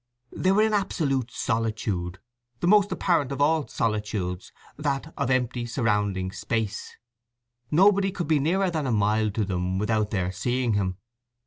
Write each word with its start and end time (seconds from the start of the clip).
They 0.31 0.51
were 0.51 0.63
in 0.63 0.73
absolute 0.73 1.29
solitude—the 1.29 2.65
most 2.67 2.91
apparent 2.91 3.31
of 3.31 3.39
all 3.39 3.67
solitudes, 3.67 4.51
that 4.75 5.13
of 5.15 5.29
empty 5.29 5.67
surrounding 5.67 6.31
space. 6.31 6.97
Nobody 7.69 8.09
could 8.11 8.27
be 8.27 8.39
nearer 8.39 8.71
than 8.71 8.87
a 8.87 8.91
mile 8.91 9.29
to 9.29 9.45
them 9.45 9.77
without 9.77 10.09
their 10.09 10.31
seeing 10.31 10.73
him. 10.73 10.97